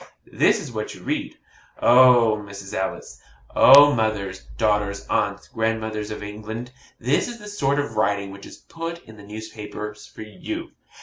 [0.33, 1.35] This is what you read.
[1.79, 2.73] Oh, Mrs.
[2.73, 3.21] Ellis!
[3.55, 8.57] Oh, mothers, daughters, aunts, grandmothers of England, this is the sort of writing which is
[8.57, 10.71] put in the newspapers for you!